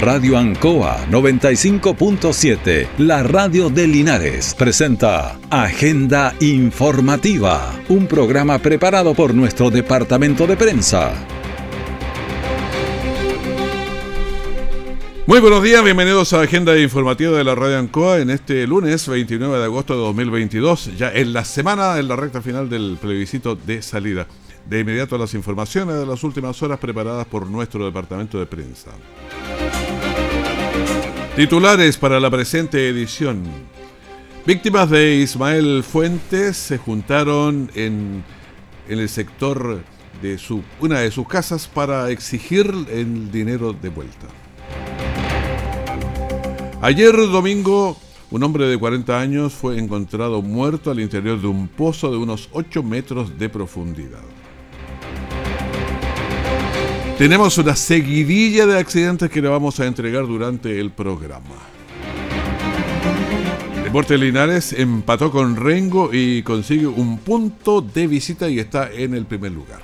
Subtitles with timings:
[0.00, 9.70] Radio Ancoa 95.7, la radio de Linares, presenta Agenda Informativa, un programa preparado por nuestro
[9.70, 11.12] departamento de prensa.
[15.26, 19.58] Muy buenos días, bienvenidos a Agenda Informativa de la Radio Ancoa en este lunes 29
[19.58, 23.82] de agosto de 2022, ya en la semana, en la recta final del plebiscito de
[23.82, 24.28] salida.
[24.64, 28.92] De inmediato las informaciones de las últimas horas preparadas por nuestro departamento de prensa.
[31.38, 33.44] Titulares para la presente edición.
[34.44, 38.24] Víctimas de Ismael Fuentes se juntaron en,
[38.88, 39.84] el sector
[40.20, 44.26] de su, una de sus casas para exigir el dinero de vuelta.
[46.82, 47.96] Ayer domingo,
[48.32, 52.48] un hombre de 40 años fue encontrado muerto al interior de un pozo de unos
[52.50, 54.24] 8 metros de profundidad.
[57.18, 61.56] Tenemos una seguidilla de accidentes que le vamos a entregar durante el programa.
[63.82, 69.26] Deportes Linares empató con Rengo y consigue un punto de visita y está en el
[69.26, 69.80] primer lugar.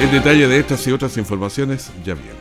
[0.00, 2.40] El detalle de estas y otras informaciones ya viene.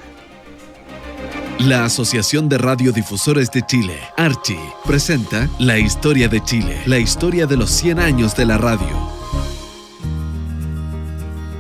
[1.60, 7.58] La Asociación de Radiodifusores de Chile, Archi, presenta La Historia de Chile, la historia de
[7.58, 9.19] los 100 años de la radio.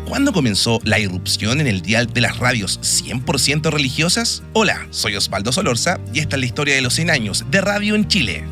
[0.09, 4.41] ¿Cuándo comenzó la irrupción en el dial de las radios 100% religiosas?
[4.53, 7.93] Hola, soy Osvaldo Solorza y esta es la historia de los 100 años de radio
[7.93, 8.43] en Chile.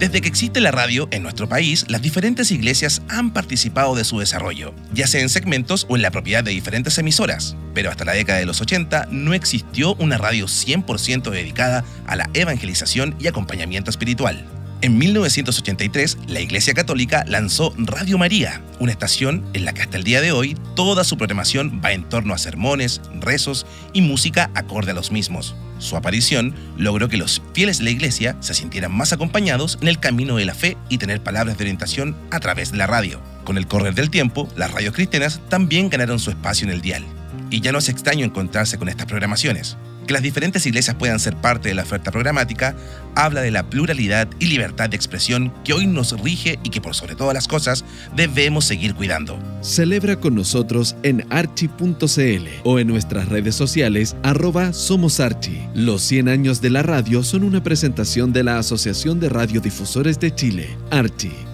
[0.00, 4.18] Desde que existe la radio en nuestro país, las diferentes iglesias han participado de su
[4.18, 7.56] desarrollo, ya sea en segmentos o en la propiedad de diferentes emisoras.
[7.72, 12.28] Pero hasta la década de los 80 no existió una radio 100% dedicada a la
[12.34, 14.44] evangelización y acompañamiento espiritual.
[14.80, 20.04] En 1983, la Iglesia Católica lanzó Radio María, una estación en la que hasta el
[20.04, 24.92] día de hoy toda su programación va en torno a sermones, rezos y música acorde
[24.92, 25.56] a los mismos.
[25.78, 29.98] Su aparición logró que los fieles de la Iglesia se sintieran más acompañados en el
[29.98, 33.20] camino de la fe y tener palabras de orientación a través de la radio.
[33.42, 37.04] Con el correr del tiempo, las radios cristianas también ganaron su espacio en el dial.
[37.50, 39.76] Y ya no es extraño encontrarse con estas programaciones.
[40.08, 42.74] Que las diferentes iglesias puedan ser parte de la oferta programática
[43.14, 46.94] habla de la pluralidad y libertad de expresión que hoy nos rige y que por
[46.94, 47.84] sobre todas las cosas
[48.16, 49.38] debemos seguir cuidando.
[49.60, 55.60] Celebra con nosotros en archi.cl o en nuestras redes sociales arroba Somos Archi.
[55.74, 60.34] Los 100 años de la radio son una presentación de la Asociación de Radiodifusores de
[60.34, 61.47] Chile, Archi.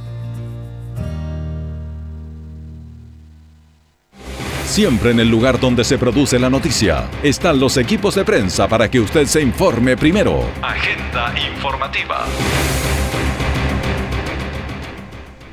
[4.75, 8.91] Siempre en el lugar donde se produce la noticia están los equipos de prensa para
[8.91, 10.41] que usted se informe primero.
[10.61, 12.25] Agenda informativa.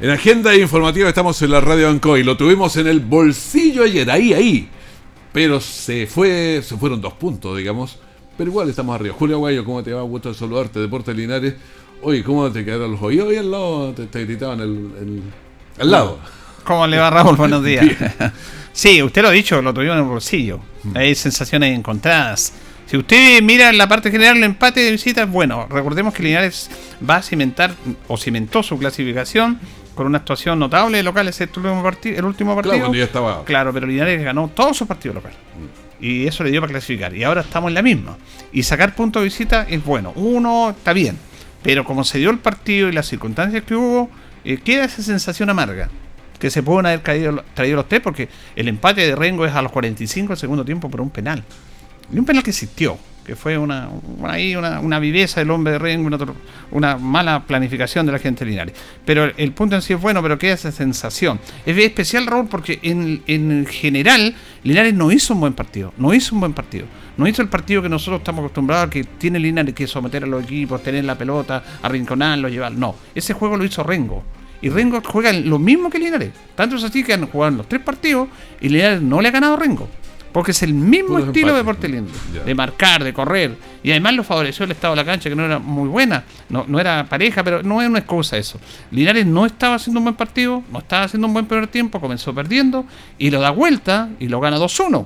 [0.01, 2.23] En Agenda Informativa estamos en la Radio Ancoy.
[2.23, 4.69] Lo tuvimos en el bolsillo ayer, ahí, ahí.
[5.31, 7.99] Pero se fue, se fueron dos puntos, digamos.
[8.35, 9.13] Pero igual estamos arriba.
[9.15, 10.01] Julio Aguayo, ¿cómo te va?
[10.01, 10.79] Gusto de saludarte.
[10.79, 11.53] Deportes Linares.
[12.01, 13.31] Oye, ¿cómo te quedaron los oídos?
[13.31, 15.21] Y al lado te, te gritaban el,
[15.77, 16.17] al lado.
[16.63, 17.35] ¿Cómo le va Raúl?
[17.35, 17.85] Buenos días.
[18.73, 20.59] Sí, usted lo ha dicho, lo tuvimos en el bolsillo.
[20.83, 20.97] Mm.
[20.97, 22.53] Hay sensaciones encontradas.
[22.85, 26.69] Si usted mira en la parte general el empate de visita, bueno, recordemos que Linares
[27.07, 27.73] va a cimentar
[28.07, 29.59] o cimentó su clasificación
[29.95, 32.91] con una actuación notable de locales el último, partido, el último partido.
[32.91, 35.38] Claro, claro, pero Linares ganó todos sus partidos locales.
[35.38, 36.03] Mm.
[36.03, 37.15] Y eso le dio para clasificar.
[37.15, 38.17] Y ahora estamos en la misma.
[38.51, 40.13] Y sacar punto de visita es bueno.
[40.15, 41.17] Uno está bien.
[41.61, 44.09] Pero como se dio el partido y las circunstancias que hubo,
[44.43, 45.89] eh, queda esa sensación amarga
[46.41, 49.62] que se pueden haber traído, traído los tres, porque el empate de Rengo es a
[49.62, 51.44] los 45 del segundo tiempo por un penal.
[52.12, 53.90] Y un penal que existió, que fue una,
[54.24, 56.18] ahí una, viveza del hombre de Rengo, una,
[56.72, 58.75] una, mala planificación de la gente de Linares.
[59.06, 61.40] Pero el punto en sí es bueno, pero queda esa sensación.
[61.63, 66.34] Es especial, Raúl, porque en, en general Linares no hizo un buen partido, no hizo
[66.34, 66.88] un buen partido.
[67.18, 70.44] No hizo el partido que nosotros estamos acostumbrados, que tiene Linares que someter a los
[70.44, 72.72] equipos, tener la pelota, arrinconarlo, llevar.
[72.72, 74.24] No, ese juego lo hizo Rengo.
[74.61, 76.31] Y Rengo juega lo mismo que Linares.
[76.55, 78.29] Tanto es así que han jugado los tres partidos
[78.59, 79.89] y Linares no le ha ganado a Rengo.
[80.31, 82.07] Porque es el mismo estilo de Portelín.
[82.45, 83.57] De marcar, de correr.
[83.83, 86.24] Y además lo favoreció el estado de la cancha, que no era muy buena.
[86.47, 88.59] No, no era pareja, pero no es una excusa eso.
[88.91, 92.33] Linares no estaba haciendo un buen partido, no estaba haciendo un buen primer tiempo, comenzó
[92.33, 92.86] perdiendo
[93.18, 95.06] y lo da vuelta y lo gana 2-1.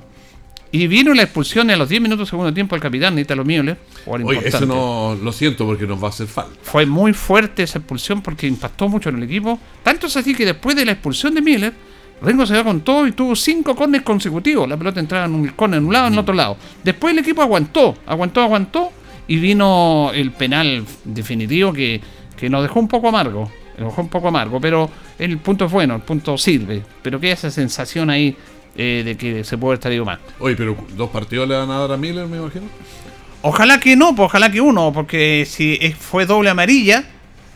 [0.72, 3.78] Y vino la expulsión a los 10 minutos segundo tiempo del capitán Italo Müller.
[4.06, 6.52] Oye, eso no lo siento porque nos va a hacer falta.
[6.62, 9.58] Fue muy fuerte esa expulsión porque impactó mucho en el equipo.
[9.82, 11.72] Tanto es así que después de la expulsión de Müller,
[12.20, 14.68] Rengo se va con todo y tuvo cinco corners consecutivos.
[14.68, 16.56] La pelota entraba en un corner en un lado, en el otro lado.
[16.82, 18.90] Después el equipo aguantó, aguantó, aguantó.
[19.28, 22.00] Y vino el penal definitivo que,
[22.36, 23.50] que nos dejó un poco amargo.
[23.76, 24.88] Nos dejó un poco amargo, pero
[25.18, 26.82] el punto es bueno, el punto sirve.
[27.02, 28.36] Pero queda esa sensación ahí
[28.76, 30.18] eh, de que se puede estar ido más.
[30.38, 32.66] Oye, pero dos partidos le van a dar a Miller, me imagino.
[33.42, 37.04] Ojalá que no, pues ojalá que uno, porque si fue doble amarilla,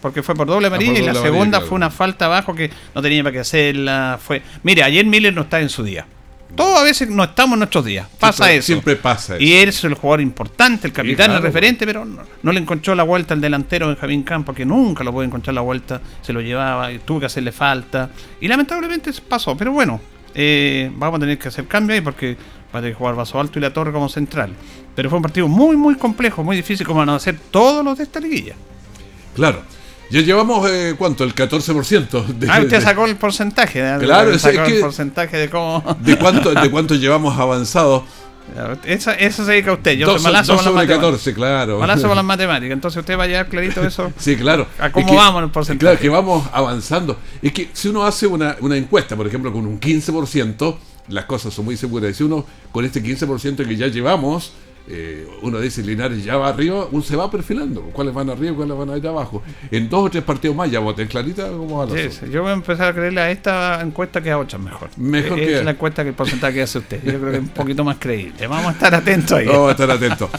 [0.01, 2.71] porque fue por doble amarilla por y la segunda amarilla, fue una falta abajo que
[2.95, 4.19] no tenía para qué hacerla.
[4.23, 6.07] Fue, mire, ayer Miller no está en su día.
[6.55, 8.09] Todos a veces no estamos en nuestros días.
[8.19, 8.67] Pasa Siempre- eso.
[8.67, 9.45] Siempre pasa eso.
[9.45, 11.37] Y él es el jugador importante, el capitán, claro.
[11.37, 15.05] el referente, pero no, no le encontró la vuelta al delantero Benjamín Campos, que nunca
[15.05, 18.11] lo puede encontrar la vuelta, se lo llevaba, y tuvo que hacerle falta.
[18.41, 20.01] Y lamentablemente eso pasó, pero bueno,
[20.35, 22.37] eh, vamos a tener que hacer cambio ahí porque
[22.75, 24.53] va a tener que jugar Vaso Alto y La Torre como central.
[24.95, 27.99] Pero fue un partido muy, muy complejo, muy difícil, como van a hacer todos los
[27.99, 28.55] de esta liguilla.
[29.35, 29.63] Claro.
[30.11, 31.23] Ya llevamos, eh, ¿cuánto?
[31.23, 32.27] El 14%.
[32.27, 33.97] De, Ah, usted de- sacó el porcentaje, ¿eh?
[34.01, 35.97] Claro, es sacó que- el porcentaje de cómo...
[36.01, 38.05] de cuánto, de cuánto llevamos avanzado.
[38.85, 41.11] Eso, eso se dedica a usted, yo Dos, soy malazo dos las sobre matemáticas.
[41.11, 41.79] 14, claro.
[41.79, 44.13] Malazo con las matemáticas, entonces usted va a llevar clarito eso.
[44.19, 44.67] Sí, claro.
[44.79, 45.79] ¿A cómo Es que- vamos en el porcentaje?
[45.87, 47.19] Claro, que vamos avanzando.
[47.43, 50.77] Es que si uno hace una, una encuesta, por ejemplo, con un 15%,
[51.09, 52.11] las cosas son muy seguras.
[52.11, 54.53] Y si uno, con este 15% que ya llevamos,
[54.93, 57.83] eh, uno dice Linares ya va arriba, uno se va perfilando.
[57.93, 59.43] ¿Cuáles van arriba y cuáles van allá abajo?
[59.71, 62.51] En dos o tres partidos más ya voten clarita cómo va la Sí, Yo voy
[62.51, 64.91] a empezar a creerle a esta encuesta que a otras mejor.
[64.97, 67.03] Mejor es que- la encuesta que el porcentaje que hace usted.
[67.05, 68.47] Yo creo que es un poquito más creíble.
[68.47, 69.47] Vamos a estar atentos ahí.
[69.47, 70.31] Vamos a estar atentos.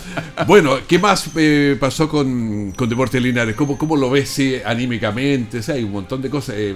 [0.48, 3.56] Bueno, ¿qué más eh, pasó con, con Deportes Linares?
[3.56, 5.60] ¿Cómo, ¿Cómo lo ves sí, anímicamente?
[5.60, 6.76] O sea, hay un montón de cosas eh,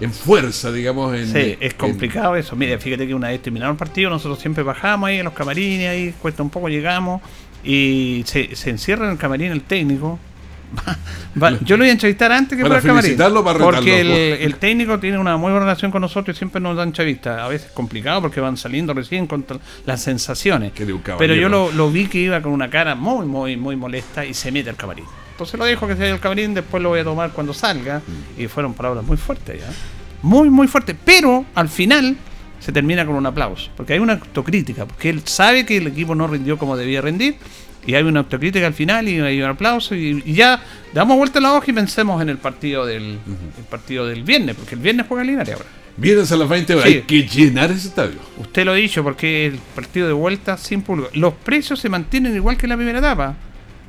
[0.00, 1.14] en fuerza, digamos.
[1.16, 2.54] En, Sí, es en- complicado eso.
[2.56, 5.88] Mire, fíjate que una vez terminado el partido, nosotros siempre bajamos ahí en los camarines,
[5.88, 7.20] ahí cuesta un poco, llegamos
[7.64, 10.18] y se, se encierra en el camarín el técnico.
[11.40, 13.16] Va- yo lo voy a entrevistar antes que Para al camarín.
[13.44, 14.10] para Porque el,
[14.42, 17.40] el técnico tiene una muy buena relación con nosotros y siempre nos dan entrevistas.
[17.40, 19.44] A veces complicado porque van saliendo recién con
[19.86, 20.72] las sensaciones.
[21.18, 24.34] Pero yo lo, lo vi que iba con una cara muy, muy, muy molesta y
[24.34, 25.04] se mete al camarín.
[25.36, 27.98] Entonces lo dejo que se vaya al camarín, después lo voy a tomar cuando salga.
[27.98, 28.40] Mm.
[28.40, 29.68] Y fueron palabras muy fuertes ya.
[30.22, 30.96] Muy, muy fuertes.
[31.04, 32.16] Pero al final
[32.58, 33.70] se termina con un aplauso.
[33.76, 34.86] Porque hay una autocrítica.
[34.86, 37.36] Porque él sabe que el equipo no rindió como debía rendir.
[37.86, 39.94] Y hay una autocrítica al final y hay un aplauso.
[39.94, 40.62] Y, y ya
[40.94, 43.18] damos vuelta a la hoja y pensemos en el partido del,
[43.58, 44.56] el partido del viernes.
[44.56, 45.66] Porque el viernes juega Linares ahora.
[45.98, 46.88] Vienes a las 20 horas.
[46.88, 46.94] Sí.
[46.94, 48.20] Hay que llenar ese estadio.
[48.38, 51.10] Usted lo ha dicho, porque el partido de vuelta sin público.
[51.12, 53.36] Los precios se mantienen igual que en la primera etapa.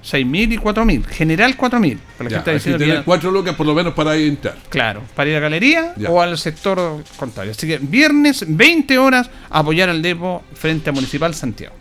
[0.03, 1.05] 6.000 y 4.000.
[1.05, 1.97] General 4.000.
[2.17, 4.15] Para la Ya, gente hay que tener ya- cuatro lucas por lo menos para a
[4.17, 4.55] entrar.
[4.69, 6.09] Claro, para ir a galería Ya.
[6.09, 7.51] o al sector contrario.
[7.51, 11.75] Así que viernes, 20 horas, apoyar al Depo frente a Municipal Santiago.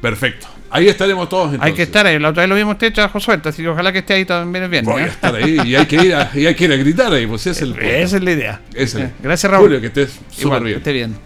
[0.00, 0.46] Perfecto.
[0.70, 1.66] Ahí estaremos todos entonces.
[1.66, 2.18] Hay que estar ahí.
[2.18, 3.48] La otra vez lo vimos usted, trabajo suerte.
[3.48, 4.92] Así que ojalá que esté ahí también viernes.
[4.92, 5.08] Voy a ¿eh?
[5.08, 7.42] estar ahí y hay que ir a, y hay que ir a gritar ahí, pues
[7.46, 7.78] ese es el.
[7.82, 8.60] Esa es la idea.
[8.74, 9.64] Ese es el- Eh, Gracias, Raúl.
[9.66, 10.78] Julio, que estés súper Igual, que bien.
[10.78, 11.16] esté bien.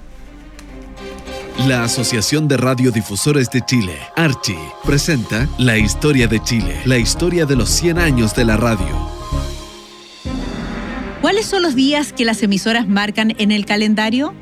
[1.67, 7.55] La Asociación de Radiodifusores de Chile, Archi, presenta La Historia de Chile, la historia de
[7.55, 8.89] los 100 años de la radio.
[11.21, 14.35] ¿Cuáles son los días que las emisoras marcan en el calendario?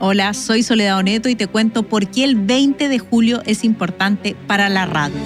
[0.00, 4.34] Hola, soy Soledad Oneto y te cuento por qué el 20 de julio es importante
[4.46, 5.16] para la radio.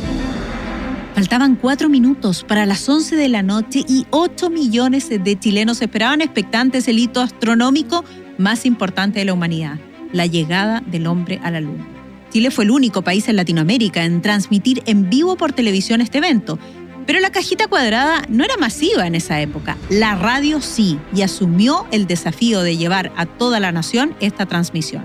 [1.14, 6.22] Faltaban cuatro minutos para las 11 de la noche y 8 millones de chilenos esperaban
[6.22, 8.04] expectantes el hito astronómico
[8.36, 9.78] más importante de la humanidad,
[10.16, 11.86] la llegada del hombre a la luna.
[12.30, 16.58] Chile fue el único país en Latinoamérica en transmitir en vivo por televisión este evento,
[17.06, 19.76] pero la cajita cuadrada no era masiva en esa época.
[19.88, 25.04] La radio sí, y asumió el desafío de llevar a toda la nación esta transmisión.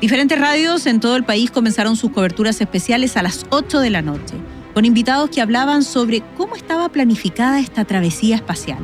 [0.00, 4.02] Diferentes radios en todo el país comenzaron sus coberturas especiales a las 8 de la
[4.02, 4.34] noche,
[4.74, 8.78] con invitados que hablaban sobre cómo estaba planificada esta travesía espacial.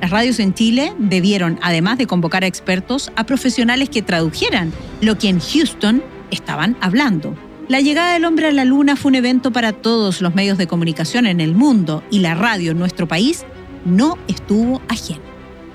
[0.00, 5.18] Las radios en Chile debieron, además de convocar a expertos, a profesionales que tradujeran lo
[5.18, 7.34] que en Houston estaban hablando.
[7.68, 10.66] La llegada del hombre a la luna fue un evento para todos los medios de
[10.66, 13.44] comunicación en el mundo y la radio en nuestro país
[13.84, 15.20] no estuvo ajena.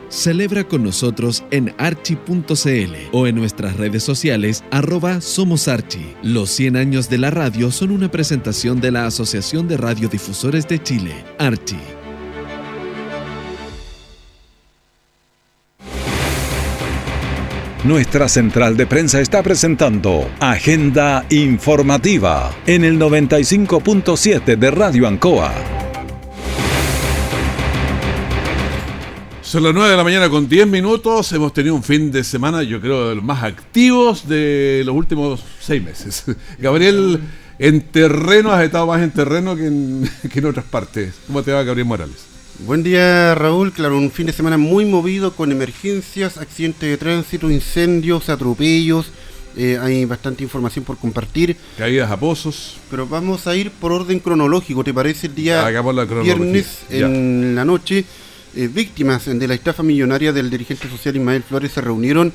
[0.09, 6.15] Celebra con nosotros en archi.cl o en nuestras redes sociales arroba Somos Archi.
[6.21, 10.83] Los 100 años de la radio son una presentación de la Asociación de Radiodifusores de
[10.83, 11.79] Chile, Archi.
[17.83, 25.51] Nuestra central de prensa está presentando Agenda Informativa en el 95.7 de Radio Ancoa.
[29.41, 31.31] Son las 9 de la mañana con 10 minutos.
[31.31, 35.43] Hemos tenido un fin de semana, yo creo, de los más activos de los últimos
[35.59, 36.25] seis meses.
[36.59, 37.19] Gabriel,
[37.57, 41.15] en terreno, has estado más en terreno que en, que en otras partes.
[41.25, 42.30] ¿Cómo te va, Gabriel Morales?
[42.65, 47.49] Buen día Raúl, claro, un fin de semana muy movido con emergencias, accidentes de tránsito,
[47.49, 49.07] incendios, atropellos,
[49.57, 52.77] eh, hay bastante información por compartir, Caídas a pozos.
[52.91, 55.27] pero vamos a ir por orden cronológico, ¿te parece?
[55.27, 55.67] El día
[56.23, 57.07] viernes Ya.
[57.07, 58.05] en la noche,
[58.55, 62.31] eh, víctimas de la estafa millonaria del dirigente social Ismael Flores se reunieron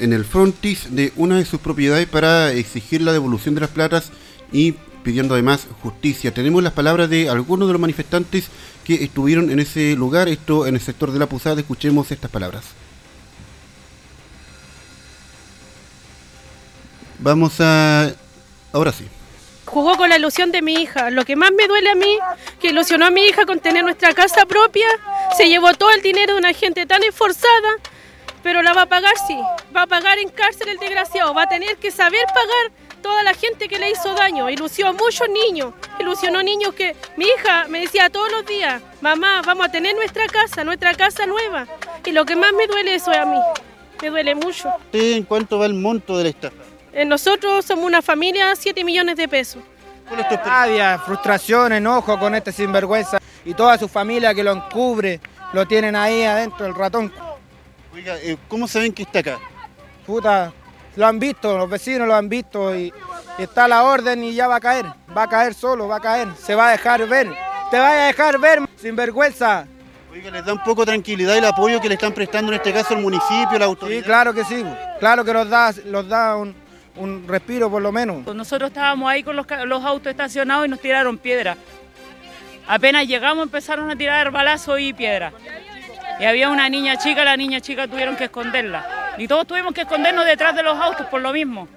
[0.00, 4.10] en el frontis de una de sus propiedades para exigir la devolución de las platas
[4.52, 6.32] y pidiendo además justicia.
[6.34, 8.46] Tenemos las palabras de algunos de los manifestantes
[8.86, 11.60] que estuvieron en ese lugar, esto en el sector de la Posada.
[11.60, 12.64] Escuchemos estas palabras.
[17.18, 18.12] Vamos a...
[18.72, 19.08] Ahora sí.
[19.64, 21.10] Jugó con la ilusión de mi hija.
[21.10, 22.16] Lo que más me duele a mí,
[22.60, 24.86] que ilusionó a mi hija con tener nuestra casa propia,
[25.36, 27.78] se llevó todo el dinero de una gente tan esforzada,
[28.44, 29.36] pero la va a pagar sí.
[29.74, 31.34] Va a pagar en cárcel el desgraciado.
[31.34, 34.50] Va a tener que saber pagar toda la gente que le hizo daño.
[34.50, 35.72] Ilusionó a muchos niños.
[35.98, 40.26] Ilusionó niños que mi hija me decía todos los días, mamá, vamos a tener nuestra
[40.26, 41.66] casa, nuestra casa nueva.
[42.04, 43.38] Y lo que más me duele eso es a mí.
[44.02, 44.70] Me duele mucho.
[44.92, 46.62] ¿En cuánto va el monto de la estafa?
[47.04, 49.62] Nosotros somos una familia, 7 millones de pesos.
[50.44, 55.20] Rabia, frustración, enojo con este sinvergüenza y toda su familia que lo encubre,
[55.52, 57.12] lo tienen ahí adentro, el ratón.
[57.92, 59.38] Oiga, eh, ¿cómo saben que está acá?
[60.06, 60.52] Puta,
[60.96, 62.92] lo han visto, los vecinos lo han visto y,
[63.38, 64.86] y está la orden y ya va a caer,
[65.16, 67.32] va a caer solo, va a caer, se va a dejar ver,
[67.70, 69.66] te va a dejar ver, sinvergüenza.
[70.10, 72.72] Oiga, ¿les da un poco de tranquilidad el apoyo que le están prestando en este
[72.72, 74.00] caso el municipio, la autoridad?
[74.00, 74.64] Sí, claro que sí,
[74.98, 76.54] claro que nos da, los da un,
[76.96, 78.24] un respiro por lo menos.
[78.34, 81.56] Nosotros estábamos ahí con los, los autos estacionados y nos tiraron piedra.
[82.66, 85.32] Apenas llegamos empezaron a tirar balazos y piedra.
[86.18, 88.95] Y había una niña chica, la niña chica tuvieron que esconderla.
[89.18, 91.68] Y todos tuvimos que escondernos detrás de los autos por lo mismo.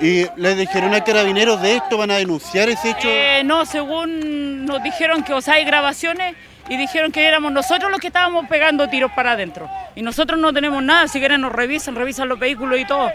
[0.00, 1.98] ¿Y les dijeron a carabineros de esto?
[1.98, 3.08] ¿Van a denunciar ese hecho?
[3.08, 6.34] Eh, no, según nos dijeron que o sea, hay grabaciones
[6.68, 9.68] y dijeron que éramos nosotros los que estábamos pegando tiros para adentro.
[9.94, 13.10] Y nosotros no tenemos nada, si quieren nos revisan, revisan los vehículos y todo.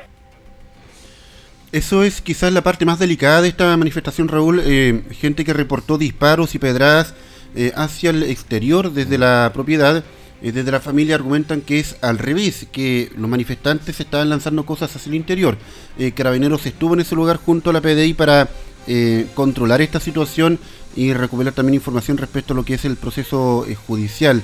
[1.71, 4.61] Eso es quizás la parte más delicada de esta manifestación, Raúl.
[4.65, 7.13] Eh, gente que reportó disparos y pedradas
[7.55, 10.03] eh, hacia el exterior desde la propiedad.
[10.41, 14.95] Eh, desde la familia argumentan que es al revés, que los manifestantes estaban lanzando cosas
[14.95, 15.57] hacia el interior.
[15.97, 18.49] Eh, Carabineros estuvo en ese lugar junto a la PDI para
[18.87, 20.59] eh, controlar esta situación
[20.95, 24.41] y recuperar también información respecto a lo que es el proceso eh, judicial.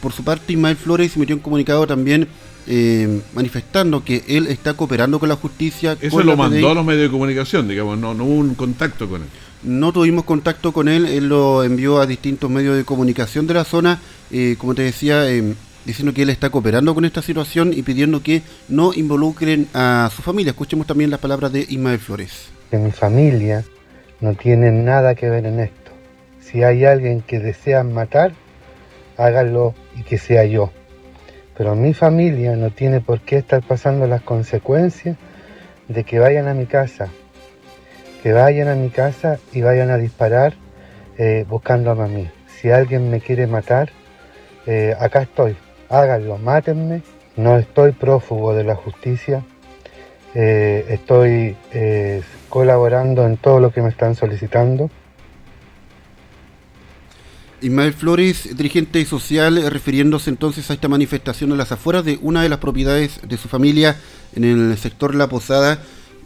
[0.00, 2.28] Por su parte, Ismael Flores emitió un comunicado también
[2.68, 5.96] eh, manifestando que él está cooperando con la justicia.
[6.00, 9.22] Eso lo mandó a los medios de comunicación, digamos, no, no hubo un contacto con
[9.22, 9.28] él.
[9.62, 13.64] No tuvimos contacto con él, él lo envió a distintos medios de comunicación de la
[13.64, 14.00] zona,
[14.32, 15.54] eh, como te decía, eh,
[15.84, 20.22] diciendo que él está cooperando con esta situación y pidiendo que no involucren a su
[20.22, 20.50] familia.
[20.50, 22.50] Escuchemos también las palabras de Ismael Flores.
[22.72, 23.64] mi familia
[24.20, 25.92] no tiene nada que ver en esto.
[26.40, 28.32] Si hay alguien que desea matar,
[29.16, 30.72] háganlo y que sea yo.
[31.56, 35.16] Pero mi familia no tiene por qué estar pasando las consecuencias
[35.88, 37.10] de que vayan a mi casa,
[38.22, 40.54] que vayan a mi casa y vayan a disparar
[41.18, 42.30] eh, buscándome a mí.
[42.60, 43.90] Si alguien me quiere matar,
[44.66, 45.56] eh, acá estoy.
[45.88, 47.02] Háganlo, mátenme.
[47.36, 49.42] No estoy prófugo de la justicia.
[50.34, 54.90] Eh, estoy eh, colaborando en todo lo que me están solicitando.
[57.60, 62.48] Ismael Flores, dirigente social, refiriéndose entonces a esta manifestación a las afueras de una de
[62.48, 63.96] las propiedades de su familia
[64.34, 65.80] en el sector La Posada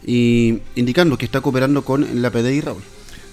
[0.07, 2.81] y indicando que está cooperando con la PDI Raúl.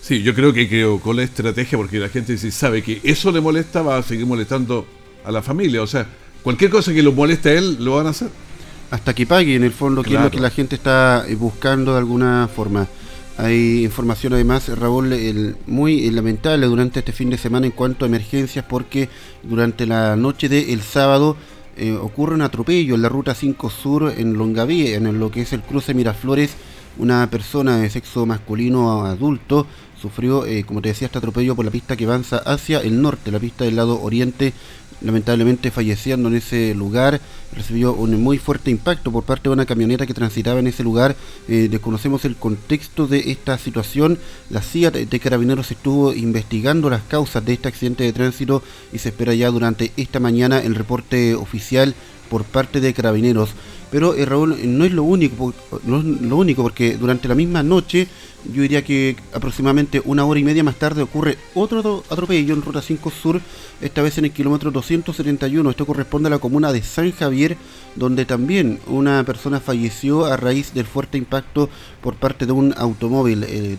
[0.02, 3.32] Sí, yo creo que creo con la estrategia, porque la gente si sabe que eso
[3.32, 4.84] le molesta, va a seguir molestando
[5.24, 5.80] a la familia.
[5.82, 6.06] O sea,
[6.42, 8.28] cualquier cosa que lo moleste a él, lo van a hacer.
[8.90, 10.26] hasta que pague en el fondo, que es Claro.
[10.26, 12.86] lo que la gente está eh, buscando de alguna forma.
[13.38, 18.04] Hay información además, Raúl, el, muy eh, lamentable durante este fin de semana en cuanto
[18.04, 19.08] a emergencias, porque
[19.42, 21.36] durante la noche del sábado
[21.76, 25.52] eh, ocurre un atropello en la ruta 5 Sur en Longaví, en lo que es
[25.52, 26.56] el cruce Miraflores.
[26.96, 29.66] Una persona de sexo masculino adulto
[30.00, 33.32] sufrió, eh, como te decía, este atropello por la pista que avanza hacia el norte,
[33.32, 34.52] la pista del lado oriente
[35.04, 37.20] lamentablemente falleciendo en ese lugar,
[37.54, 41.14] recibió un muy fuerte impacto por parte de una camioneta que transitaba en ese lugar.
[41.48, 44.18] Eh, desconocemos el contexto de esta situación.
[44.50, 49.10] La CIA de Carabineros estuvo investigando las causas de este accidente de tránsito y se
[49.10, 51.94] espera ya durante esta mañana el reporte oficial
[52.30, 53.50] por parte de Carabineros.
[53.94, 55.54] Pero eh, Raúl, no es lo único,
[55.86, 58.08] no es lo único porque durante la misma noche,
[58.52, 62.62] yo diría que aproximadamente una hora y media más tarde ocurre otro atro- atropello en
[62.62, 63.40] Ruta 5 Sur,
[63.80, 65.70] esta vez en el kilómetro 271.
[65.70, 67.56] Esto corresponde a la comuna de San Javier,
[67.94, 71.70] donde también una persona falleció a raíz del fuerte impacto
[72.02, 73.44] por parte de un automóvil.
[73.44, 73.78] El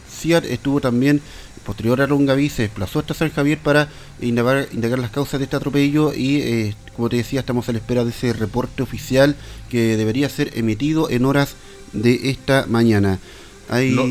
[0.50, 1.20] estuvo también
[1.66, 3.90] posterior a Longaví se desplazó hasta San Javier para
[4.22, 4.68] indagar,
[5.00, 8.12] las causas de este atropello y eh, como te decía estamos a la espera de
[8.12, 9.36] ese reporte oficial
[9.70, 11.56] que debería ser emitido en horas
[11.92, 13.20] de esta mañana.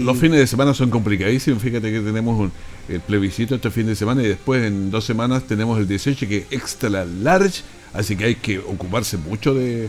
[0.04, 1.62] Los fines de semana son complicadísimos.
[1.62, 2.52] Fíjate que tenemos un-
[2.88, 6.46] el plebiscito este fin de semana y después en dos semanas tenemos el 18 que
[6.50, 7.62] extra large.
[7.92, 9.88] Así que hay que ocuparse mucho de,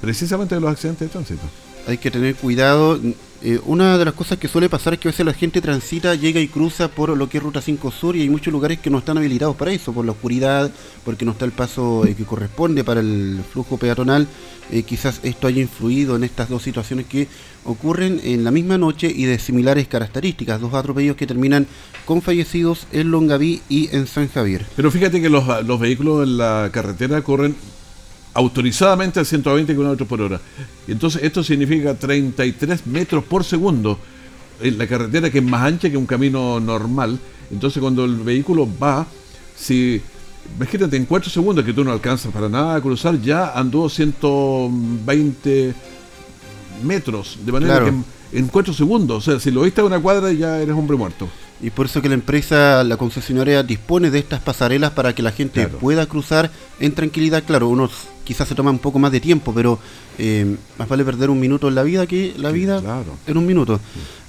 [0.00, 1.42] precisamente de los accidentes de tránsito.
[1.86, 2.98] Hay que tener cuidado.
[3.42, 6.14] Eh, una de las cosas que suele pasar es que a veces la gente transita,
[6.14, 8.90] llega y cruza por lo que es Ruta 5 Sur y hay muchos lugares que
[8.90, 10.70] no están habilitados para eso, por la oscuridad,
[11.06, 14.28] porque no está el paso eh, que corresponde para el flujo peatonal.
[14.70, 17.28] Eh, quizás esto haya influido en estas dos situaciones que
[17.64, 21.66] ocurren en la misma noche y de similares características, dos atropellos que terminan
[22.04, 24.66] con fallecidos en Longaví y en San Javier.
[24.76, 27.56] Pero fíjate que los, los vehículos en la carretera corren
[28.34, 30.40] autorizadamente a 120 km por hora.
[30.86, 33.98] Entonces esto significa 33 metros por segundo
[34.60, 37.18] en la carretera que es más ancha que un camino normal.
[37.50, 39.06] Entonces cuando el vehículo va,
[39.56, 40.00] si
[40.56, 45.74] imagínate en 4 segundos que tú no alcanzas para nada a cruzar, ya andó 120
[46.84, 47.38] metros.
[47.44, 50.32] De manera que en, en 4 segundos, o sea, si lo viste a una cuadra
[50.32, 51.28] ya eres hombre muerto.
[51.62, 55.30] Y por eso que la empresa, la concesionaria, dispone de estas pasarelas para que la
[55.30, 57.44] gente pueda cruzar en tranquilidad.
[57.44, 59.78] Claro, unos quizás se toma un poco más de tiempo, pero
[60.18, 62.82] eh, más vale perder un minuto en la vida que la vida
[63.26, 63.78] en un minuto.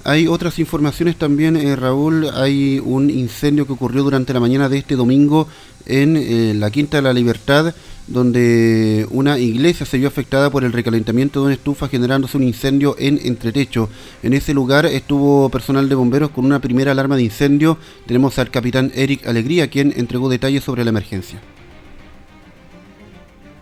[0.04, 2.28] Hay otras informaciones también, eh, Raúl.
[2.34, 5.46] Hay un incendio que ocurrió durante la mañana de este domingo
[5.86, 7.74] en eh, la Quinta de la Libertad,
[8.06, 12.96] donde una iglesia se vio afectada por el recalentamiento de una estufa generándose un incendio
[12.98, 13.88] en entretecho.
[14.22, 17.78] En ese lugar estuvo personal de bomberos con una primera alarma de incendio.
[18.06, 21.40] Tenemos al capitán Eric Alegría, quien entregó detalles sobre la emergencia.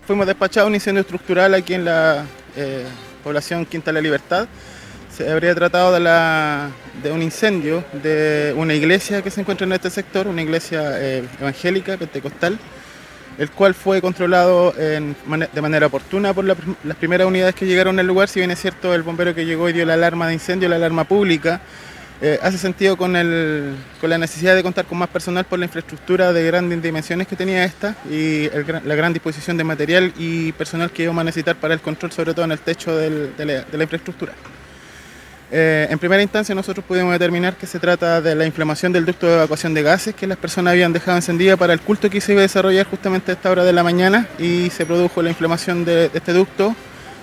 [0.07, 2.25] Fuimos despachados un incendio estructural aquí en la
[2.57, 2.85] eh,
[3.23, 4.49] población Quinta de la Libertad.
[5.17, 10.27] Se habría tratado de un incendio de una iglesia que se encuentra en este sector,
[10.27, 12.59] una iglesia eh, evangélica, pentecostal,
[13.41, 16.55] el cual fue controlado de manera oportuna por la,
[16.85, 19.69] las primeras unidades que llegaron al lugar, si bien es cierto el bombero que llegó
[19.69, 21.61] y dio la alarma de incendio, la alarma pública,
[22.23, 26.45] eh, hace sentido con, la necesidad de contar con más personal por la infraestructura de
[26.45, 28.51] grandes dimensiones que tenía esta y
[28.85, 32.35] la gran disposición de material y personal que íbamos a necesitar para el control, sobre
[32.35, 34.35] todo en el techo de, la, infraestructura.
[35.53, 39.27] Eh, en primera instancia nosotros pudimos determinar que se trata de la inflamación del ducto
[39.27, 42.33] de evacuación de gases que las personas habían dejado encendida para el culto que se
[42.33, 45.85] iba a desarrollar justamente a esta hora de la mañana y se produjo la inflamación
[45.85, 46.77] de, este ducto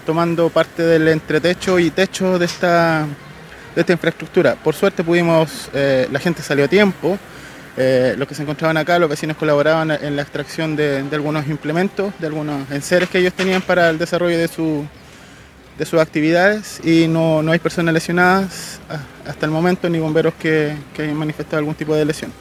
[0.05, 3.07] tomando parte del entretecho y techo de esta
[3.75, 4.55] de esta infraestructura.
[4.55, 7.17] Por suerte pudimos, eh, la gente salió a tiempo,
[7.77, 11.47] eh, los que se encontraban acá, los vecinos colaboraban en la extracción de, de, algunos
[11.47, 14.83] implementos, de algunos enseres que ellos tenían para el desarrollo de, su,
[15.77, 18.79] de sus actividades y no, no hay personas lesionadas
[19.25, 22.31] hasta el momento ni bomberos que, que hayan manifestado algún tipo de lesión.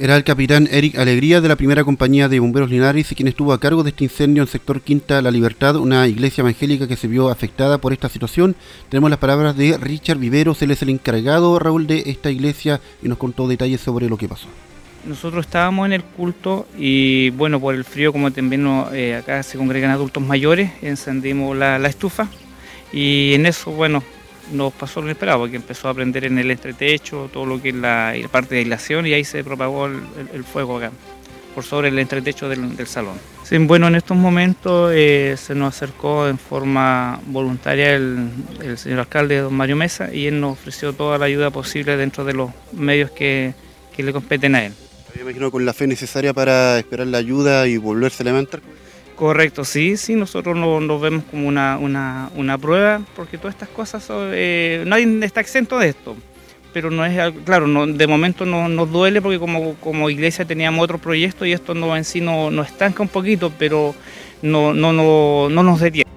[0.00, 3.58] Era el capitán Eric Alegría de la primera compañía de bomberos Linares quien estuvo a
[3.58, 7.08] cargo de este incendio en el sector Quinta La Libertad, una iglesia evangélica que se
[7.08, 8.54] vio afectada por esta situación.
[8.90, 13.08] Tenemos las palabras de Richard Viveros, él es el encargado, Raúl, de esta iglesia y
[13.08, 14.46] nos contó detalles sobre lo que pasó.
[15.08, 19.56] Nosotros estábamos en el culto y bueno, por el frío como también eh, acá se
[19.56, 22.28] congregan adultos mayores, encendimos la, estufa
[22.92, 24.02] y en eso, bueno,
[24.52, 27.74] nos pasó lo inesperado, porque empezó a prender en el entretecho, todo lo que es
[27.74, 30.90] la, parte de aislación, y ahí se propagó el, fuego acá,
[31.54, 33.18] por sobre el entretecho del, salón.
[33.44, 38.30] Sí, bueno, en estos momentos eh, se nos acercó en forma voluntaria el,
[38.76, 42.34] señor alcalde, don Mario Mesa, y él nos ofreció toda la ayuda posible dentro de
[42.34, 43.54] los medios que
[43.96, 44.72] le competen a él.
[45.14, 48.60] Me con la fe necesaria para esperar la ayuda y volverse a levantar.
[49.16, 54.04] Correcto, sí, sí, nosotros nos vemos como una, una, una, prueba, porque todas estas cosas,
[54.04, 56.16] son, eh, nadie está exento de esto,
[56.72, 60.84] pero no es, claro, no, de momento no, nos duele porque como, como iglesia teníamos
[60.84, 63.92] otro proyecto y esto no en sí nos no estanca un poquito, pero
[64.40, 66.08] no, no, no, no nos detiene.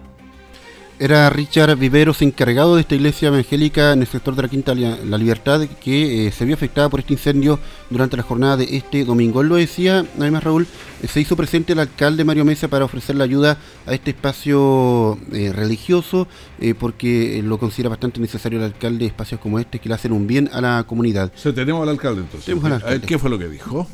[1.02, 5.18] Era Richard Viveros, encargado de esta iglesia evangélica en el sector de la Quinta La
[5.18, 7.58] Libertad, que eh, se vio afectada por este incendio
[7.90, 9.42] durante la jornada de este domingo.
[9.42, 10.68] Él lo decía, además Raúl,
[11.02, 15.18] eh, se hizo presente el alcalde Mario Mesa para ofrecer la ayuda a este espacio
[15.32, 16.28] eh, religioso,
[16.60, 20.28] eh, porque lo considera bastante necesario el alcalde espacios como este que le hacen un
[20.28, 21.32] bien a la comunidad.
[21.36, 22.46] O sea, tenemos al alcalde entonces.
[22.46, 23.08] Tenemos al alcalde.
[23.08, 23.88] ¿Qué fue lo que dijo?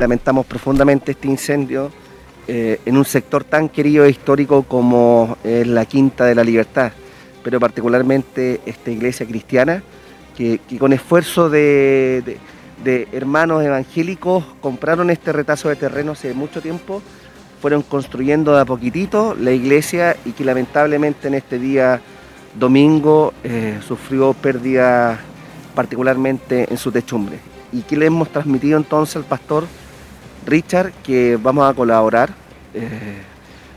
[0.00, 1.92] Lamentamos profundamente este incendio
[2.48, 6.92] eh, en un sector tan querido e histórico como es la Quinta de la Libertad,
[7.44, 9.82] pero particularmente esta iglesia cristiana,
[10.36, 12.38] que, con esfuerzo de,
[13.12, 17.00] hermanos evangélicos compraron este retazo de terreno hace mucho tiempo,
[17.60, 22.00] fueron construyendo de a poquitito la iglesia y que lamentablemente en este día
[22.58, 25.20] domingo eh, sufrió pérdida
[25.76, 27.38] particularmente en su techumbre.
[27.72, 29.64] ¿Y qué le hemos transmitido entonces al pastor?
[30.46, 32.30] Richard, que vamos a colaborar.
[32.74, 32.88] Eh,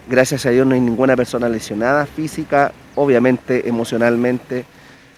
[0.10, 4.65] gracias a Dios no hay ninguna persona lesionada física, obviamente emocionalmente,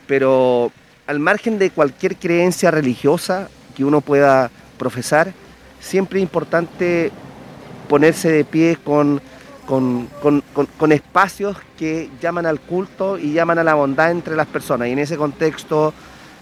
[0.08, 0.72] pero
[1.06, 5.34] al margen de cualquier creencia religiosa que uno pueda profesar,
[5.80, 7.12] siempre es importante
[7.88, 9.22] ponerse de pie con
[9.68, 10.42] con, con-
[10.78, 14.88] con- espacios que llaman al culto y llaman a la bondad entre las personas.
[14.88, 15.94] Y en ese contexto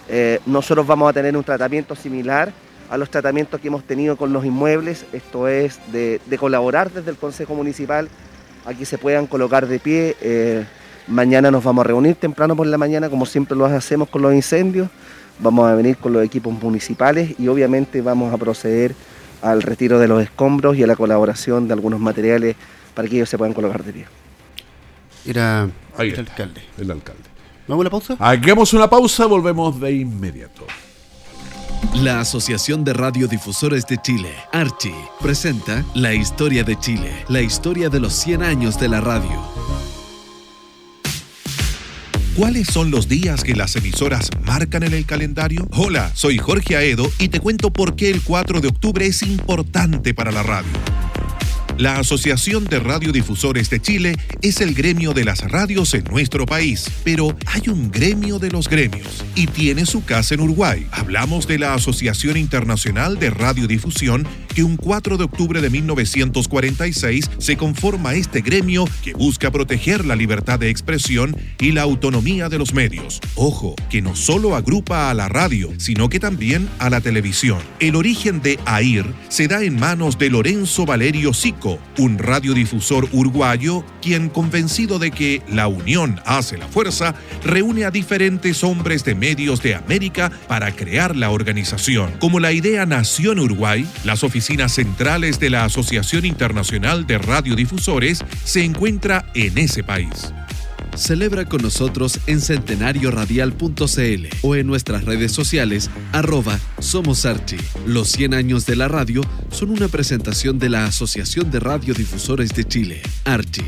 [0.07, 2.53] eh, nosotros vamos a tener un tratamiento similar
[2.89, 7.11] a los tratamientos que hemos tenido con los inmuebles, esto es de, de colaborar desde
[7.11, 8.09] el Consejo Municipal
[8.65, 10.15] a que se puedan colocar de pie.
[10.21, 10.65] Eh,
[11.07, 14.33] mañana nos vamos a reunir temprano por la mañana, como siempre lo hacemos con los
[14.33, 14.89] incendios.
[15.39, 18.95] Vamos a venir con los equipos municipales y obviamente vamos a proceder
[19.41, 22.55] al retiro de los escombros y a la colaboración de algunos materiales
[22.93, 24.05] para que ellos se puedan colocar de pie.
[25.25, 25.63] Era
[25.97, 26.61] Ahí el está, alcalde.
[26.77, 27.23] El alcalde.
[27.67, 28.15] ¿Vamos a la pausa?
[28.19, 30.65] Hagamos una pausa, volvemos de inmediato.
[31.93, 37.99] La Asociación de Radiodifusores de Chile, Archi, presenta La Historia de Chile, la historia de
[37.99, 39.41] los 100 años de la radio.
[42.35, 45.67] ¿Cuáles son los días que las emisoras marcan en el calendario?
[45.71, 50.13] Hola, soy Jorge Aedo y te cuento por qué el 4 de octubre es importante
[50.13, 50.71] para la radio.
[51.77, 56.89] La Asociación de Radiodifusores de Chile es el gremio de las radios en nuestro país,
[57.03, 60.87] pero hay un gremio de los gremios y tiene su casa en Uruguay.
[60.91, 67.57] Hablamos de la Asociación Internacional de Radiodifusión que un 4 de octubre de 1946 se
[67.57, 72.73] conforma este gremio que busca proteger la libertad de expresión y la autonomía de los
[72.73, 73.19] medios.
[73.35, 77.59] Ojo, que no solo agrupa a la radio, sino que también a la televisión.
[77.81, 83.83] El origen de AIR se da en manos de Lorenzo Valerio Sico, un radiodifusor uruguayo,
[84.01, 87.13] quien convencido de que la unión hace la fuerza,
[87.43, 92.13] reúne a diferentes hombres de medios de América para crear la organización.
[92.19, 98.23] Como la idea nació en Uruguay, las oficinas centrales de la Asociación Internacional de Radiodifusores
[98.43, 100.31] se encuentra en ese país.
[100.95, 107.57] Celebra con nosotros en centenarioradial.cl o en nuestras redes sociales arroba Somos Archi.
[107.85, 112.63] Los 100 años de la radio son una presentación de la Asociación de Radiodifusores de
[112.65, 113.63] Chile, Archi.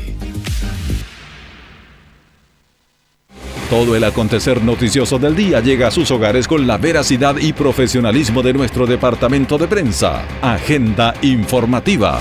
[3.70, 8.42] Todo el acontecer noticioso del día llega a sus hogares con la veracidad y profesionalismo
[8.42, 10.24] de nuestro departamento de prensa.
[10.40, 12.18] Agenda informativa.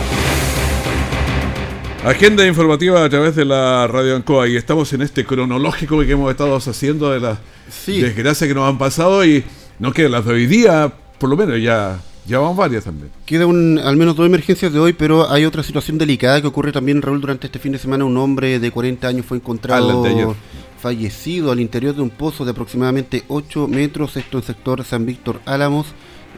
[2.04, 6.30] Agenda informativa a través de la Radio Ancoa y estamos en este cronológico que hemos
[6.32, 7.38] estado haciendo de las
[7.86, 9.46] desgracias que nos han pasado y
[9.80, 13.10] no quedan las de hoy día, por lo menos ya, ya van varias también.
[13.26, 16.74] Queda un, al menos dos emergencias de hoy, pero hay otra situación delicada que ocurre
[16.74, 18.04] también, Raúl, durante este fin de semana.
[18.04, 20.36] Un hombre de 40 años fue la encontrado.
[20.78, 25.42] Fallecido al interior de un pozo de aproximadamente 8 metros, esto en sector San Víctor
[25.46, 25.88] Álamos.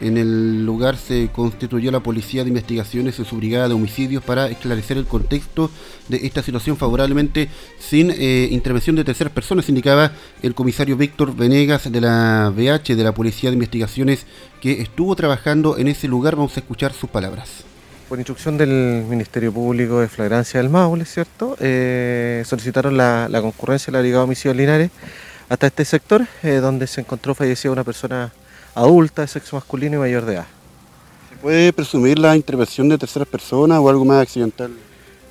[0.00, 4.48] En el lugar se constituyó la Policía de Investigaciones y su brigada de homicidios para
[4.48, 5.70] esclarecer el contexto
[6.08, 11.92] de esta situación favorablemente sin eh, intervención de terceras personas, indicaba el comisario Víctor Venegas
[11.92, 14.24] de la BH de la Policía de Investigaciones
[14.62, 16.34] que estuvo trabajando en ese lugar.
[16.34, 17.64] Vamos a escuchar sus palabras.
[18.10, 21.56] Por instrucción del Ministerio Público de Flagrancia del Maule, ¿cierto?
[21.60, 24.90] Eh, solicitaron la, la concurrencia de la Brigada de Homicidios Linares
[25.48, 28.32] hasta este sector, eh, donde se encontró fallecida una persona
[28.74, 30.46] adulta de sexo masculino y mayor de edad.
[31.28, 34.72] ¿Se puede presumir la intervención de terceras personas o algo más accidental?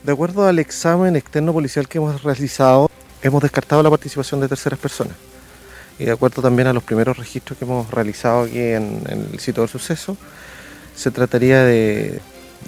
[0.01, 2.89] De acuerdo al examen externo policial que hemos realizado,
[3.21, 5.15] hemos descartado la participación de terceras personas.
[5.99, 9.39] Y de acuerdo también a los primeros registros que hemos realizado aquí en, en el
[9.41, 10.15] sitio del suceso,
[10.95, 12.21] se trataría de,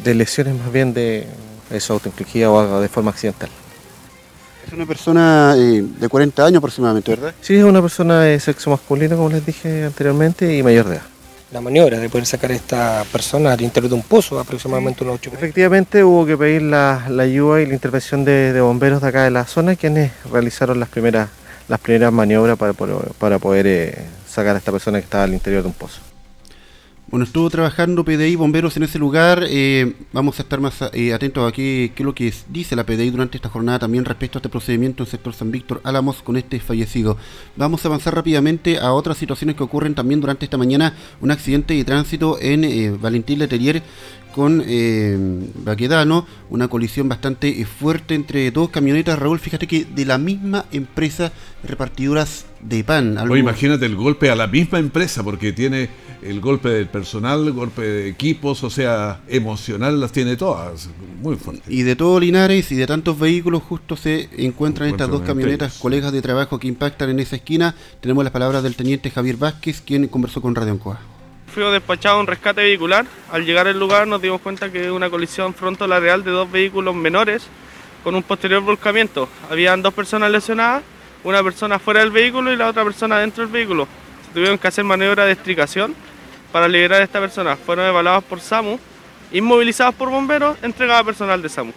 [0.03, 1.25] de lesiones más bien de
[1.71, 3.49] eso, autoinfligida o de forma accidental.
[4.67, 7.33] Es una persona eh, de 40 años aproximadamente, ¿verdad?
[7.41, 11.03] Sí, es una persona de sexo masculino, como les dije anteriormente, y mayor de edad.
[11.51, 15.15] la maniobra de poder sacar a esta persona al interior de un pozo, aproximadamente unos
[15.15, 19.07] 8 Efectivamente hubo que pedir la, la ayuda y la intervención de, de bomberos de
[19.09, 21.29] acá de la zona, quienes realizaron las primeras,
[21.67, 23.97] las primeras maniobras para, poder- para poder eh,
[24.29, 25.99] sacar a esta persona que estaba al interior de un pozo.
[27.11, 29.43] Bueno, estuvo trabajando PDI bomberos en ese lugar.
[29.45, 33.09] eh, vamos a estar más eh, atentos a qué, es lo que dice la PDI
[33.09, 36.37] durante esta jornada también respecto a este procedimiento en el sector San Víctor Álamos con
[36.37, 37.17] este fallecido.
[37.57, 40.95] Vamos a avanzar rápidamente a otras situaciones que ocurren también durante esta mañana.
[41.19, 43.83] Un accidente de tránsito en eh, Valentín Letelier
[44.31, 45.17] con eh,
[45.63, 49.17] Baquedano, una colisión bastante eh, fuerte entre dos camionetas.
[49.19, 51.31] Raúl, fíjate que de la misma empresa
[51.63, 53.17] repartidoras de pan.
[53.17, 55.89] algo- Oye, imagínate el golpe a la misma empresa, porque tiene
[56.21, 60.89] el golpe del personal, el golpe de equipos, o sea, emocional las tiene todas.
[61.21, 61.63] Muy fuerte.
[61.73, 66.11] Y de todo Linares y de tantos vehículos justo se encuentran estas dos camionetas, colegas
[66.11, 67.75] de trabajo que impactan en esa esquina.
[68.01, 70.99] Tenemos las palabras del teniente Javier Vázquez, quien conversó con Radio Ancoa.
[71.53, 73.05] Fuimos despachados a un rescate vehicular.
[73.29, 77.43] Al llegar al lugar nos dimos cuenta que una colisión fronto-lateral de dos vehículos menores
[78.03, 79.27] con un posterior volcamiento.
[79.49, 80.81] Habían dos personas lesionadas,
[81.23, 83.87] una persona fuera del vehículo y la otra persona dentro del vehículo.
[84.33, 85.93] Tuvieron que hacer maniobra de estricación
[86.53, 87.57] para liberar a esta persona.
[87.57, 88.79] Fueron evaluados por SAMU,
[89.33, 91.73] inmovilizados por bomberos, entregados a personal de SAMU.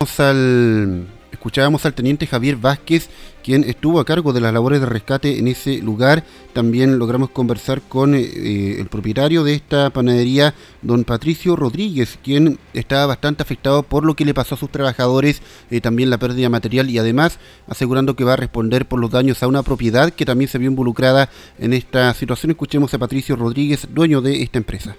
[0.00, 1.06] Vamos al
[1.44, 3.10] Escuchábamos al teniente Javier Vázquez,
[3.42, 6.24] quien estuvo a cargo de las labores de rescate en ese lugar.
[6.54, 13.04] También logramos conversar con eh, el propietario de esta panadería, don Patricio Rodríguez, quien estaba
[13.04, 16.88] bastante afectado por lo que le pasó a sus trabajadores, eh, también la pérdida material
[16.88, 20.48] y además asegurando que va a responder por los daños a una propiedad que también
[20.48, 21.28] se vio involucrada
[21.58, 22.52] en esta situación.
[22.52, 24.96] Escuchemos a Patricio Rodríguez, dueño de esta empresa.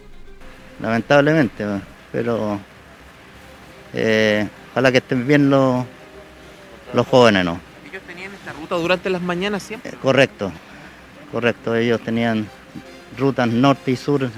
[0.79, 1.65] Lamentablemente,
[2.11, 2.59] pero
[3.95, 5.85] eh, ojalá que estén bien los
[6.95, 7.59] los jóvenes no.
[7.89, 9.91] ¿Ellos tenían esta ruta durante las mañanas siempre?
[9.91, 10.51] Eh, correcto,
[11.31, 11.75] correcto.
[11.75, 12.47] Ellos tenían
[13.17, 14.29] rutas norte y sur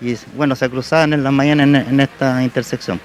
[0.00, 3.00] y bueno, se cruzaban en las mañanas en, esta intersección.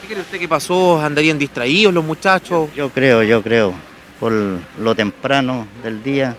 [0.00, 1.00] ¿Qué cree usted que pasó?
[1.00, 2.70] ¿Andarían distraídos los muchachos?
[2.74, 3.74] Yo creo, yo creo,
[4.18, 6.36] por lo temprano del día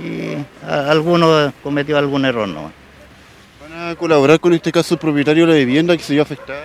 [0.00, 0.36] y
[0.66, 2.72] alguno cometió algún error no.
[3.60, 6.62] ¿Van a colaborar con este caso el propietario de la vivienda que se vio afectada?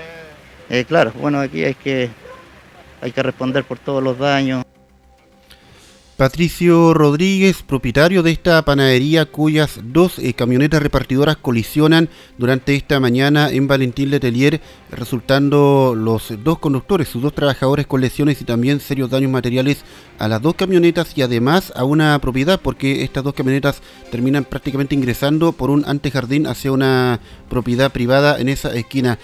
[0.70, 2.10] Eh, claro, bueno, aquí hay que
[3.04, 4.64] hay que responder por todos los daños.
[6.16, 13.50] Patricio Rodríguez, propietario de esta panadería cuyas dos eh, camionetas repartidoras colisionan durante esta mañana
[13.50, 14.62] en Valentín Letelier,
[14.92, 19.84] resultando los dos conductores, sus dos trabajadores con lesiones y también serios daños materiales
[20.20, 24.96] a las dos camionetas y además a una propiedad, porque estas dos camionetas terminan prácticamente
[24.96, 29.18] ingresando por un antejardín hacia una propiedad privada en esa esquina.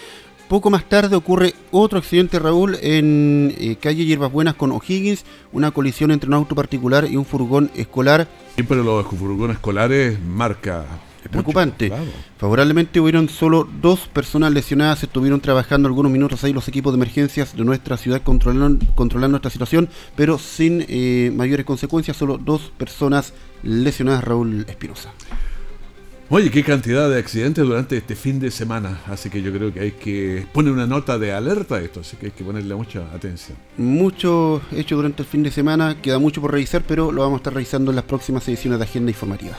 [0.50, 5.70] Poco más tarde ocurre otro accidente, Raúl, en eh, calle Hierbas Buenas con O'Higgins, una
[5.70, 8.28] colisión entre un auto particular y un furgón escolar.
[8.56, 10.88] Pero los furgones escolares marca
[11.30, 11.92] preocupante.
[12.40, 17.56] Favorablemente hubieron solo dos personas lesionadas, estuvieron trabajando algunos minutos ahí los equipos de emergencias
[17.56, 23.34] de nuestra ciudad controlando, controlando esta situación, pero sin eh, mayores consecuencias, solo dos personas
[23.62, 25.14] lesionadas, Raúl Espinosa.
[26.32, 29.02] Oye, qué cantidad de accidentes durante este fin de semana.
[29.08, 32.02] Así que yo creo que hay que poner una nota de alerta a esto.
[32.02, 33.58] Así que hay que ponerle mucha atención.
[33.78, 36.00] Mucho hecho durante el fin de semana.
[36.00, 38.86] Queda mucho por revisar, pero lo vamos a estar revisando en las próximas ediciones de
[38.86, 39.58] Agenda Informativa.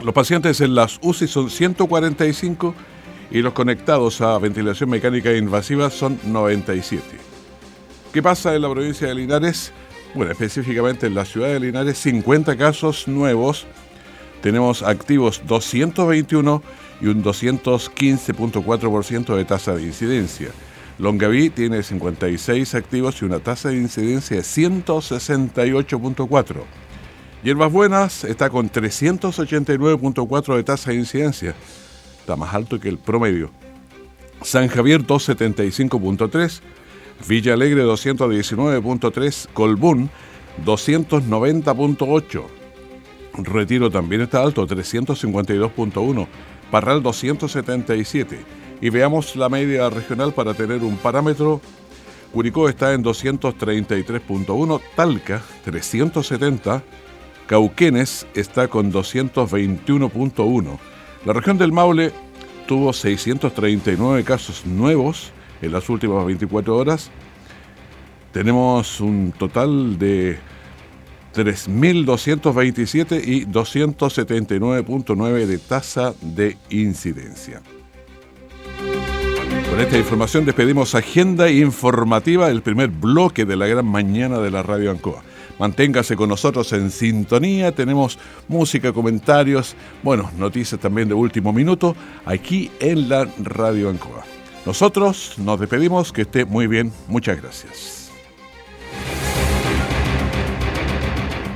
[0.04, 2.76] Los pacientes en las UCI son 145
[3.32, 7.04] y los conectados a ventilación mecánica invasiva son 97.
[8.13, 9.74] ¿Qué pasa en la provincia de Linares?
[10.15, 13.68] Bueno, específicamente en la ciudad de Linares, 50 casos nuevos.
[14.42, 16.63] Tenemos activos 221
[17.02, 20.50] y un 215.4% de tasa de incidencia.
[21.00, 26.56] Longaví tiene 56 activos y una tasa de incidencia de 168.4.
[27.42, 31.56] Hierbas Buenas está con 389.4 de tasa de incidencia.
[32.20, 33.50] Está más alto que el promedio.
[34.42, 36.60] San Javier 275.3.
[37.30, 39.48] Villa Alegre 219.3.
[39.54, 40.10] Colbún
[40.66, 42.44] 290.8.
[43.46, 46.28] Retiro también está alto, 352.1.
[46.70, 51.60] Parral 277 y veamos la media regional para tener un parámetro.
[52.34, 56.84] Curicó está en 233.1, Talca 370,
[57.48, 60.80] Cauquenes está con 221.1.
[61.26, 62.12] La región del Maule
[62.68, 67.10] tuvo 639 casos nuevos en las últimas 24 horas.
[68.32, 70.38] Tenemos un total de
[71.34, 77.63] 3.227 y 279.9 de tasa de incidencia.
[79.80, 84.62] Con esta información despedimos Agenda Informativa, el primer bloque de la gran mañana de la
[84.62, 85.24] Radio Ancoa.
[85.58, 87.72] Manténgase con nosotros en sintonía.
[87.72, 94.26] Tenemos música, comentarios, bueno, noticias también de último minuto aquí en la Radio Ancoa.
[94.65, 96.92] Nosotros nos despedimos, que esté muy bien.
[97.08, 97.99] Muchas gracias.